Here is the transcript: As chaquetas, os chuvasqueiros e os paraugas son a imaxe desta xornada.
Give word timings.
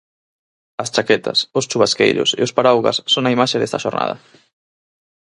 As 0.83 0.89
chaquetas, 0.95 1.39
os 1.57 1.67
chuvasqueiros 1.71 2.29
e 2.39 2.41
os 2.47 2.53
paraugas 2.57 2.97
son 3.13 3.23
a 3.25 3.33
imaxe 3.35 3.57
desta 3.59 3.83
xornada. 3.85 4.15